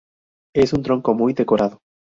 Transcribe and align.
Es 0.55 0.73
un 0.73 0.81
trono 0.81 1.13
muy 1.13 1.33
decorado. 1.33 1.77